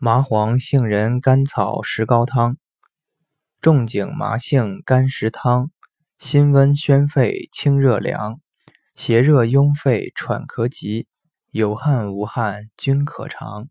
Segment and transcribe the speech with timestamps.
[0.00, 2.56] 麻黄杏仁甘草石膏汤
[3.60, 5.72] 仲景麻杏甘石汤
[6.20, 8.38] 辛温宣肺清热凉
[8.94, 11.08] 邪热壅肺喘咳急
[11.50, 13.68] 有汗无汗均可尝。